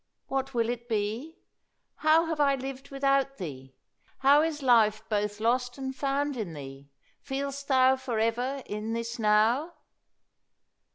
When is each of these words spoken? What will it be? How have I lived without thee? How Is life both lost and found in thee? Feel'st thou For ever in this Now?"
What 0.29 0.55
will 0.55 0.67
it 0.69 0.89
be? 0.89 1.37
How 1.97 2.25
have 2.25 2.39
I 2.39 2.55
lived 2.55 2.89
without 2.89 3.37
thee? 3.37 3.75
How 4.17 4.41
Is 4.41 4.63
life 4.63 5.03
both 5.09 5.39
lost 5.39 5.77
and 5.77 5.95
found 5.95 6.35
in 6.35 6.53
thee? 6.55 6.89
Feel'st 7.21 7.67
thou 7.67 7.97
For 7.97 8.17
ever 8.17 8.63
in 8.65 8.93
this 8.93 9.19
Now?" 9.19 9.75